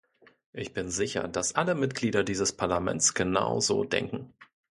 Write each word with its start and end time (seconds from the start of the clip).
Ich 0.51 0.73
bin 0.73 0.89
sicher, 0.89 1.27
dass 1.27 1.53
alle 1.53 1.75
Mitglieder 1.75 2.23
dieses 2.23 2.53
Parlaments 2.53 3.13
genauso 3.13 3.83
denken. 3.83 4.33